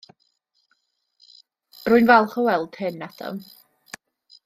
[1.89, 3.43] Rwy'n falch o weld hyn, Adam.